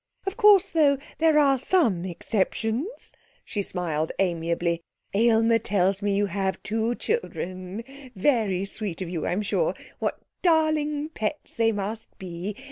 [0.25, 3.13] Of course, though, there are some exceptions.'
[3.45, 4.81] She smiled amiably.
[5.13, 7.83] 'Aylmer tells me you have two children;
[8.15, 9.75] very sweet of you, I'm sure.
[9.99, 12.55] What darling pets they must be!